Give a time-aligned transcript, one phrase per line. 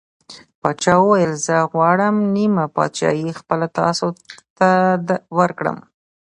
[0.61, 4.07] پاچا وویل: زه غواړم نیمه پادشاهي خپله تاسو
[4.57, 4.69] ته
[5.37, 5.77] ورکړم.